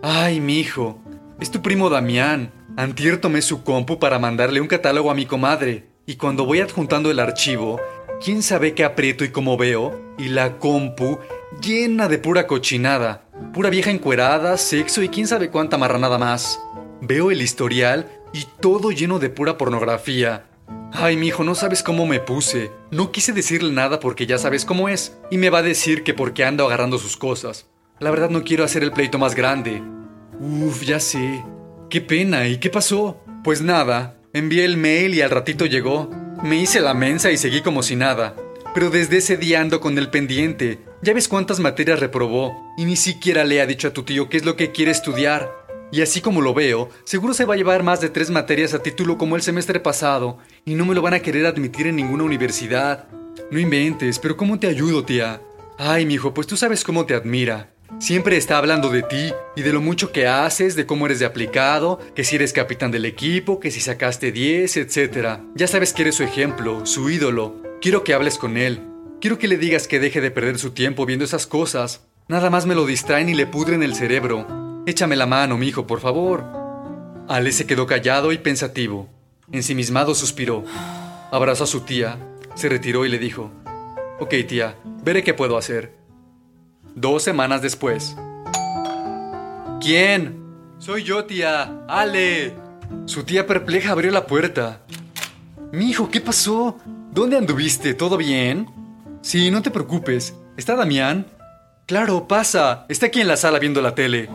Ay, 0.05 0.39
mi 0.41 0.61
hijo, 0.61 1.01
es 1.41 1.51
tu 1.51 1.63
primo 1.63 1.91
Damián. 1.91 2.53
Antier 2.77 3.21
tomé 3.21 3.43
su 3.43 3.65
compu 3.65 3.99
para 3.99 4.21
mandarle 4.21 4.61
un 4.61 4.69
catálogo 4.69 5.11
a 5.11 5.17
mi 5.17 5.27
comadre. 5.27 5.89
Y 6.07 6.15
cuando 6.15 6.47
voy 6.47 6.61
adjuntando 6.61 7.11
el 7.11 7.19
archivo, 7.19 7.81
quién 8.25 8.45
sabe 8.45 8.73
qué 8.73 8.85
aprieto 8.85 9.25
y 9.25 9.31
cómo 9.31 9.57
veo, 9.57 10.15
y 10.17 10.29
la 10.29 10.59
compu 10.59 11.19
llena 11.61 12.07
de 12.07 12.19
pura 12.19 12.47
cochinada. 12.47 13.25
Pura 13.53 13.69
vieja 13.69 13.91
encuerada, 13.91 14.57
sexo 14.59 15.03
y 15.03 15.09
quién 15.09 15.27
sabe 15.27 15.51
cuánta 15.51 15.77
marranada 15.77 16.19
más. 16.19 16.61
Veo 17.01 17.33
el 17.33 17.43
historial 17.43 18.09
y 18.33 18.47
todo 18.61 18.93
lleno 18.93 19.19
de 19.19 19.29
pura 19.29 19.59
pornografía. 19.59 20.45
Ay, 20.93 21.17
mi 21.17 21.29
hijo, 21.29 21.45
no 21.45 21.55
sabes 21.55 21.83
cómo 21.83 22.07
me 22.07 22.19
puse. 22.19 22.73
No 22.91 23.13
quise 23.13 23.33
decirle 23.33 23.73
nada 23.73 24.01
porque 24.01 24.27
ya 24.27 24.39
sabes 24.39 24.65
cómo 24.65 24.89
es. 24.89 25.17
Y 25.31 25.37
me 25.37 25.51
va 25.51 25.59
a 25.59 25.63
decir 25.63 26.03
que 26.03 26.15
porque 26.15 26.45
ando 26.45 26.67
agarrando 26.67 26.99
sus 26.99 27.17
cosas. 27.17 27.67
La 28.01 28.11
verdad 28.11 28.31
no 28.31 28.43
quiero 28.43 28.65
hacer 28.65 28.83
el 28.83 28.93
pleito 28.93 29.19
más 29.19 29.35
grande. 29.35 29.83
Uf, 30.41 30.83
ya 30.83 30.99
sé. 30.99 31.45
Qué 31.91 32.01
pena. 32.01 32.49
¿Y 32.49 32.59
qué 32.59 32.71
pasó? 32.71 33.21
Pues 33.45 33.61
nada. 33.61 34.17
Envié 34.33 34.65
el 34.65 34.77
mail 34.77 35.15
y 35.15 35.21
al 35.21 35.31
ratito 35.31 35.67
llegó. 35.67 36.11
Me 36.43 36.57
hice 36.57 36.81
la 36.81 36.95
mensa 36.95 37.31
y 37.31 37.37
seguí 37.37 37.61
como 37.61 37.83
si 37.83 37.95
nada. 37.95 38.35
Pero 38.75 38.91
desde 38.91 39.19
ese 39.19 39.37
día 39.37 39.61
ando 39.61 39.81
con 39.81 39.99
el 39.99 40.11
pendiente. 40.11 40.79
Ya 41.03 41.13
ves 41.13 41.29
cuántas 41.29 41.61
materias 41.61 42.01
reprobó. 42.01 42.75
Y 42.79 42.87
ni 42.87 42.97
siquiera 42.97 43.45
le 43.45 43.61
ha 43.61 43.67
dicho 43.67 43.89
a 43.89 43.93
tu 43.93 44.05
tío 44.05 44.29
qué 44.29 44.39
es 44.39 44.45
lo 44.45 44.57
que 44.57 44.73
quiere 44.73 44.91
estudiar. 44.91 45.59
Y 45.91 46.03
así 46.03 46.21
como 46.21 46.43
lo 46.43 46.53
veo, 46.53 46.91
seguro 47.05 47.33
se 47.33 47.47
va 47.47 47.55
a 47.55 47.57
llevar 47.57 47.83
más 47.83 48.01
de 48.01 48.11
tres 48.11 48.29
materias 48.29 48.75
a 48.75 48.83
título 48.83 49.17
como 49.17 49.37
el 49.37 49.43
semestre 49.43 49.81
pasado, 49.81 50.37
y 50.69 50.75
no 50.75 50.85
me 50.85 50.95
lo 50.95 51.01
van 51.01 51.15
a 51.15 51.21
querer 51.21 51.47
admitir 51.47 51.87
en 51.87 51.97
ninguna 51.97 52.25
universidad. 52.25 53.09
No 53.51 53.59
inventes, 53.59 54.19
pero 54.19 54.37
¿cómo 54.37 54.59
te 54.59 54.67
ayudo, 54.67 55.03
tía? 55.03 55.41
Ay, 55.79 56.05
mijo, 56.05 56.35
pues 56.35 56.47
tú 56.47 56.59
sabes 56.59 56.85
cómo 56.85 57.07
te 57.07 57.15
admira. 57.15 57.71
Siempre 58.01 58.37
está 58.37 58.59
hablando 58.59 58.91
de 58.91 59.03
ti 59.03 59.33
y 59.57 59.63
de 59.63 59.73
lo 59.73 59.81
mucho 59.81 60.13
que 60.13 60.27
haces, 60.27 60.77
de 60.77 60.85
cómo 60.85 61.07
eres 61.07 61.21
de 61.21 61.25
aplicado, 61.25 61.99
que 62.15 62.23
si 62.23 62.37
eres 62.37 62.53
capitán 62.53 62.91
del 62.91 63.07
equipo, 63.07 63.61
que 63.61 63.71
si 63.71 63.81
sacaste 63.81 64.31
10, 64.31 64.77
etc. 64.77 65.41
Ya 65.55 65.67
sabes 65.67 65.95
que 65.95 66.03
eres 66.03 66.17
su 66.17 66.23
ejemplo, 66.23 66.85
su 66.85 67.09
ídolo. 67.09 67.63
Quiero 67.81 68.05
que 68.05 68.13
hables 68.13 68.37
con 68.37 68.59
él. 68.59 68.83
Quiero 69.23 69.39
que 69.39 69.49
le 69.49 69.57
digas 69.57 69.89
que 69.89 70.01
deje 70.01 70.21
de 70.21 70.31
perder 70.31 70.59
su 70.59 70.73
tiempo 70.73 71.07
viendo 71.07 71.25
esas 71.25 71.47
cosas. 71.47 72.07
Nada 72.29 72.51
más 72.51 72.67
me 72.67 72.75
lo 72.75 72.85
distraen 72.85 73.31
y 73.31 73.35
le 73.35 73.47
pudren 73.47 73.83
el 73.83 73.95
cerebro. 73.95 74.83
Échame 74.85 75.17
la 75.17 75.25
mano, 75.25 75.57
mi 75.57 75.69
hijo, 75.69 75.87
por 75.87 76.01
favor. 76.01 76.45
Ale 77.27 77.53
se 77.53 77.67
quedó 77.67 77.87
callado 77.87 78.33
y 78.33 78.39
pensativo. 78.39 79.18
Ensimismado 79.53 80.15
suspiró. 80.15 80.65
Abrazó 81.31 81.65
a 81.65 81.67
su 81.67 81.81
tía, 81.81 82.19
se 82.55 82.69
retiró 82.69 83.05
y 83.05 83.09
le 83.09 83.19
dijo, 83.19 83.51
Ok, 84.21 84.35
tía, 84.49 84.77
veré 85.05 85.23
qué 85.23 85.33
puedo 85.33 85.57
hacer. 85.57 85.95
Dos 86.95 87.23
semanas 87.23 87.63
después. 87.63 88.17
¿Quién? 89.81 90.43
Soy 90.79 91.05
yo, 91.05 91.25
tía. 91.25 91.85
Ale. 91.89 92.55
Su 93.07 93.23
tía 93.23 93.47
perpleja 93.47 93.93
abrió 93.93 94.11
la 94.11 94.27
puerta. 94.27 94.81
Mi 95.73 95.91
hijo, 95.91 96.11
¿qué 96.11 96.21
pasó? 96.21 96.79
¿Dónde 97.13 97.37
anduviste? 97.37 97.95
¿Todo 97.95 98.17
bien? 98.17 98.67
Sí, 99.23 99.51
no 99.51 99.63
te 99.63 99.71
preocupes. 99.71 100.35
¿Está 100.57 100.75
Damián? 100.75 101.27
Claro, 101.87 102.27
pasa. 102.27 102.87
Está 102.89 103.07
aquí 103.07 103.21
en 103.21 103.29
la 103.29 103.37
sala 103.37 103.59
viendo 103.59 103.81
la 103.81 103.95
tele. 103.95 104.29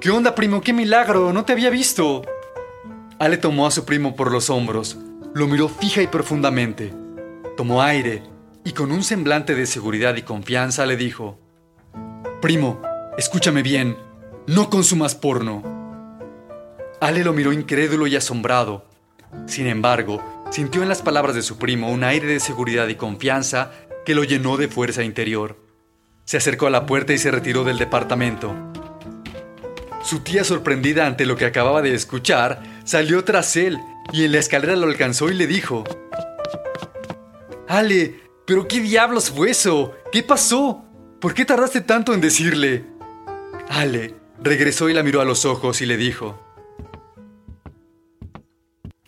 ¿Qué 0.00 0.10
onda, 0.10 0.34
primo? 0.34 0.60
¡Qué 0.60 0.72
milagro! 0.72 1.32
No 1.32 1.44
te 1.44 1.52
había 1.52 1.70
visto. 1.70 2.22
Ale 3.24 3.38
tomó 3.38 3.66
a 3.66 3.70
su 3.70 3.86
primo 3.86 4.16
por 4.16 4.30
los 4.30 4.50
hombros, 4.50 4.98
lo 5.32 5.46
miró 5.46 5.70
fija 5.70 6.02
y 6.02 6.06
profundamente, 6.08 6.92
tomó 7.56 7.80
aire 7.80 8.22
y 8.66 8.72
con 8.72 8.92
un 8.92 9.02
semblante 9.02 9.54
de 9.54 9.64
seguridad 9.64 10.14
y 10.16 10.20
confianza 10.20 10.84
le 10.84 10.98
dijo, 10.98 11.40
Primo, 12.42 12.82
escúchame 13.16 13.62
bien, 13.62 13.96
no 14.46 14.68
consumas 14.68 15.14
porno. 15.14 15.62
Ale 17.00 17.24
lo 17.24 17.32
miró 17.32 17.54
incrédulo 17.54 18.06
y 18.06 18.14
asombrado. 18.14 18.84
Sin 19.46 19.68
embargo, 19.68 20.22
sintió 20.50 20.82
en 20.82 20.90
las 20.90 21.00
palabras 21.00 21.34
de 21.34 21.40
su 21.40 21.56
primo 21.56 21.90
un 21.90 22.04
aire 22.04 22.26
de 22.26 22.40
seguridad 22.40 22.88
y 22.88 22.96
confianza 22.96 23.70
que 24.04 24.14
lo 24.14 24.24
llenó 24.24 24.58
de 24.58 24.68
fuerza 24.68 25.02
interior. 25.02 25.64
Se 26.26 26.36
acercó 26.36 26.66
a 26.66 26.70
la 26.70 26.84
puerta 26.84 27.14
y 27.14 27.18
se 27.18 27.30
retiró 27.30 27.64
del 27.64 27.78
departamento. 27.78 28.54
Su 30.02 30.20
tía, 30.20 30.44
sorprendida 30.44 31.06
ante 31.06 31.24
lo 31.24 31.36
que 31.36 31.46
acababa 31.46 31.80
de 31.80 31.94
escuchar, 31.94 32.73
salió 32.84 33.24
tras 33.24 33.56
él 33.56 33.78
y 34.12 34.24
en 34.24 34.32
la 34.32 34.38
escalera 34.38 34.76
lo 34.76 34.86
alcanzó 34.86 35.30
y 35.30 35.34
le 35.34 35.46
dijo, 35.46 35.84
Ale, 37.66 38.20
¿pero 38.46 38.68
qué 38.68 38.80
diablos 38.80 39.30
fue 39.30 39.50
eso? 39.50 39.94
¿Qué 40.12 40.22
pasó? 40.22 40.84
¿Por 41.20 41.34
qué 41.34 41.44
tardaste 41.44 41.80
tanto 41.80 42.14
en 42.14 42.20
decirle? 42.20 42.84
Ale 43.68 44.14
regresó 44.42 44.88
y 44.88 44.94
la 44.94 45.02
miró 45.02 45.20
a 45.20 45.24
los 45.24 45.44
ojos 45.44 45.80
y 45.80 45.86
le 45.86 45.96
dijo, 45.96 46.38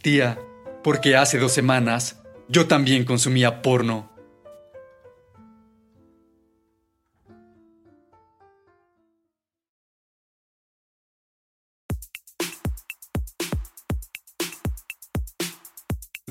Tía, 0.03 0.39
porque 0.83 1.17
hace 1.17 1.39
dos 1.39 1.53
semanas 1.53 2.23
yo 2.49 2.67
también 2.67 3.05
consumía 3.05 3.61
porno. 3.63 4.11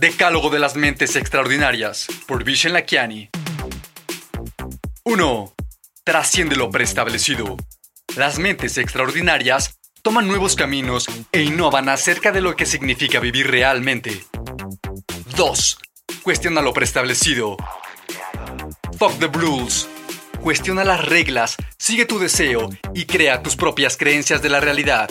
Decálogo 0.06 0.52
de 0.52 0.60
las 0.60 0.76
mentes 0.76 1.16
extraordinarias 1.16 2.06
por 2.28 2.44
Vishen 2.44 2.74
Lakiani. 2.74 3.28
1. 5.04 5.54
Trasciende 6.04 6.56
lo 6.56 6.70
preestablecido. 6.70 7.58
Las 8.16 8.38
mentes 8.38 8.78
extraordinarias 8.78 9.80
toman 10.04 10.28
nuevos 10.28 10.56
caminos 10.56 11.08
e 11.32 11.42
innovan 11.42 11.90
acerca 11.90 12.32
de 12.32 12.42
lo 12.42 12.56
que 12.56 12.68
significa 12.68 13.20
vivir 13.20 13.50
realmente. 13.50 14.24
2. 15.36 15.78
Cuestiona 16.22 16.62
lo 16.62 16.72
preestablecido. 16.72 17.58
Fuck 19.00 19.18
the 19.18 19.28
rules. 19.34 19.90
Cuestiona 20.40 20.84
las 20.84 21.04
reglas, 21.04 21.56
sigue 21.80 22.06
tu 22.06 22.20
deseo 22.20 22.70
y 22.94 23.06
crea 23.06 23.42
tus 23.42 23.56
propias 23.56 23.98
creencias 23.98 24.44
de 24.44 24.50
la 24.50 24.60
realidad. 24.60 25.10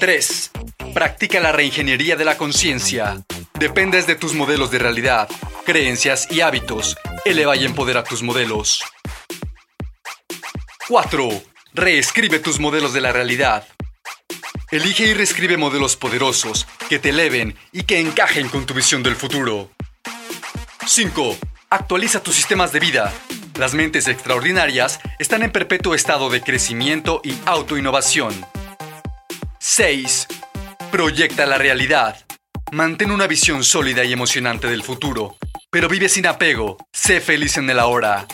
3. 0.00 0.50
Practica 0.96 1.40
la 1.40 1.52
reingeniería 1.52 2.16
de 2.16 2.24
la 2.24 2.38
conciencia. 2.38 3.22
Dependes 3.52 4.06
de 4.06 4.14
tus 4.14 4.32
modelos 4.32 4.70
de 4.70 4.78
realidad, 4.78 5.28
creencias 5.66 6.26
y 6.30 6.40
hábitos. 6.40 6.96
Eleva 7.26 7.54
y 7.54 7.66
empodera 7.66 8.02
tus 8.02 8.22
modelos. 8.22 8.82
4. 10.88 11.28
Reescribe 11.74 12.38
tus 12.38 12.60
modelos 12.60 12.94
de 12.94 13.02
la 13.02 13.12
realidad. 13.12 13.68
Elige 14.70 15.08
y 15.08 15.12
reescribe 15.12 15.58
modelos 15.58 15.96
poderosos 15.96 16.66
que 16.88 16.98
te 16.98 17.10
eleven 17.10 17.58
y 17.72 17.82
que 17.82 18.00
encajen 18.00 18.48
con 18.48 18.64
tu 18.64 18.72
visión 18.72 19.02
del 19.02 19.16
futuro. 19.16 19.68
5. 20.86 21.36
Actualiza 21.68 22.22
tus 22.22 22.36
sistemas 22.36 22.72
de 22.72 22.80
vida. 22.80 23.12
Las 23.58 23.74
mentes 23.74 24.08
extraordinarias 24.08 24.98
están 25.18 25.42
en 25.42 25.52
perpetuo 25.52 25.94
estado 25.94 26.30
de 26.30 26.40
crecimiento 26.40 27.20
y 27.22 27.34
autoinnovación. 27.44 28.46
6. 29.58 30.28
Proyecta 30.96 31.44
la 31.44 31.58
realidad. 31.58 32.24
Mantén 32.72 33.10
una 33.10 33.26
visión 33.26 33.62
sólida 33.62 34.02
y 34.02 34.14
emocionante 34.14 34.66
del 34.66 34.82
futuro, 34.82 35.36
pero 35.70 35.90
vive 35.90 36.08
sin 36.08 36.26
apego. 36.26 36.78
Sé 36.90 37.20
feliz 37.20 37.58
en 37.58 37.68
el 37.68 37.80
ahora. 37.80 38.26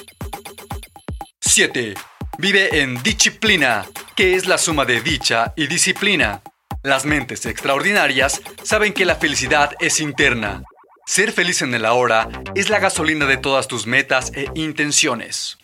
7. 1.40 1.95
Vive 2.38 2.81
en 2.81 3.02
disciplina, 3.02 3.85
que 4.14 4.37
es 4.37 4.47
la 4.47 4.59
suma 4.59 4.85
de 4.85 5.00
dicha 5.00 5.52
y 5.57 5.66
disciplina. 5.66 6.40
Las 6.85 7.04
mentes 7.04 7.47
extraordinarias 7.47 8.40
saben 8.62 8.92
que 8.92 9.07
la 9.07 9.16
felicidad 9.16 9.73
es 9.81 9.99
interna. 9.99 10.62
Ser 11.04 11.33
feliz 11.33 11.62
en 11.62 11.75
el 11.75 11.85
ahora 11.85 12.28
es 12.54 12.71
la 12.71 12.78
gasolina 12.78 13.26
de 13.26 13.38
todas 13.38 13.66
tus 13.66 13.88
metas 13.88 14.31
e 14.37 14.47
intenciones. 14.54 15.59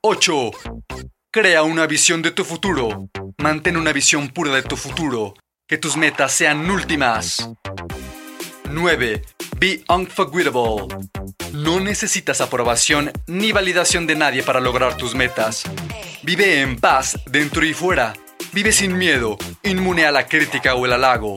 8. 0.00 0.50
Crea 1.30 1.62
una 1.62 1.86
visión 1.86 2.22
de 2.22 2.32
tu 2.32 2.44
futuro. 2.44 3.08
Mantén 3.38 3.76
una 3.76 3.92
visión 3.92 4.28
pura 4.28 4.50
de 4.54 4.62
tu 4.62 4.76
futuro. 4.76 5.34
Que 5.68 5.76
tus 5.76 5.96
metas 5.96 6.32
sean 6.32 6.70
últimas. 6.70 7.50
9. 8.70 9.22
Be 9.58 9.84
unforgettable. 9.88 10.86
No 11.52 11.80
necesitas 11.80 12.40
aprobación 12.40 13.12
ni 13.26 13.52
validación 13.52 14.06
de 14.06 14.16
nadie 14.16 14.42
para 14.42 14.60
lograr 14.60 14.96
tus 14.96 15.14
metas. 15.14 15.64
Vive 16.22 16.62
en 16.62 16.76
paz 16.76 17.18
dentro 17.26 17.64
y 17.64 17.74
fuera. 17.74 18.14
Vive 18.52 18.72
sin 18.72 18.96
miedo, 18.96 19.36
inmune 19.62 20.06
a 20.06 20.12
la 20.12 20.26
crítica 20.26 20.74
o 20.74 20.86
el 20.86 20.94
halago. 20.94 21.36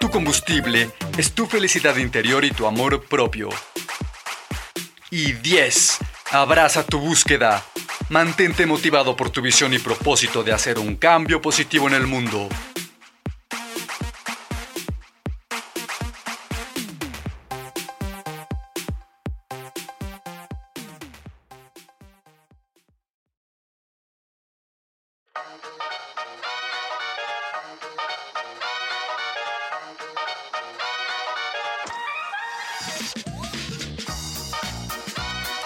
Tu 0.00 0.08
combustible 0.08 0.90
es 1.18 1.32
tu 1.32 1.46
felicidad 1.46 1.96
interior 1.96 2.44
y 2.46 2.50
tu 2.50 2.66
amor 2.66 3.04
propio. 3.04 3.50
Y 5.10 5.32
10. 5.34 5.98
Abraza 6.30 6.84
tu 6.86 6.98
búsqueda. 6.98 7.62
Mantente 8.12 8.66
motivado 8.66 9.16
por 9.16 9.30
tu 9.30 9.40
visión 9.40 9.72
y 9.72 9.78
propósito 9.78 10.44
de 10.44 10.52
hacer 10.52 10.78
un 10.78 10.96
cambio 10.96 11.40
positivo 11.40 11.88
en 11.88 11.94
el 11.94 12.06
mundo. 12.06 12.46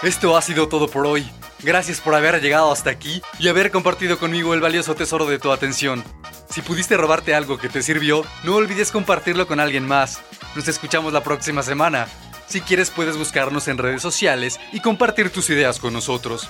Esto 0.04 0.36
ha 0.36 0.42
sido 0.42 0.68
todo 0.68 0.86
por 0.86 1.08
hoy. 1.08 1.26
Gracias 1.62 2.00
por 2.00 2.14
haber 2.14 2.40
llegado 2.40 2.70
hasta 2.70 2.90
aquí 2.90 3.22
y 3.38 3.48
haber 3.48 3.70
compartido 3.70 4.18
conmigo 4.18 4.54
el 4.54 4.60
valioso 4.60 4.94
tesoro 4.94 5.26
de 5.26 5.38
tu 5.38 5.52
atención. 5.52 6.04
Si 6.50 6.62
pudiste 6.62 6.96
robarte 6.96 7.34
algo 7.34 7.58
que 7.58 7.68
te 7.68 7.82
sirvió, 7.82 8.24
no 8.44 8.56
olvides 8.56 8.92
compartirlo 8.92 9.46
con 9.46 9.58
alguien 9.58 9.86
más. 9.86 10.20
Nos 10.54 10.68
escuchamos 10.68 11.12
la 11.12 11.22
próxima 11.22 11.62
semana. 11.62 12.06
Si 12.46 12.60
quieres 12.60 12.90
puedes 12.90 13.16
buscarnos 13.16 13.68
en 13.68 13.78
redes 13.78 14.02
sociales 14.02 14.60
y 14.72 14.80
compartir 14.80 15.30
tus 15.30 15.50
ideas 15.50 15.80
con 15.80 15.92
nosotros. 15.92 16.48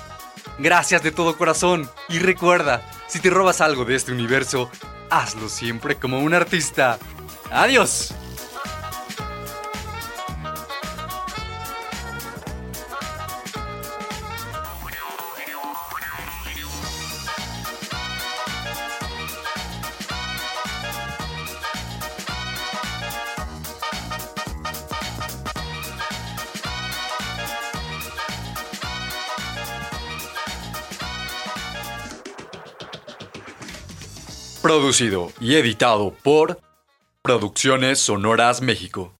Gracias 0.58 1.02
de 1.02 1.12
todo 1.12 1.36
corazón 1.36 1.90
y 2.08 2.18
recuerda, 2.18 2.82
si 3.08 3.20
te 3.20 3.30
robas 3.30 3.60
algo 3.60 3.84
de 3.84 3.94
este 3.94 4.12
universo, 4.12 4.70
hazlo 5.10 5.48
siempre 5.48 5.96
como 5.96 6.20
un 6.20 6.34
artista. 6.34 6.98
Adiós. 7.50 8.12
Producido 34.78 35.32
y 35.40 35.54
editado 35.54 36.12
por 36.22 36.60
Producciones 37.22 37.98
Sonoras 37.98 38.60
México. 38.60 39.14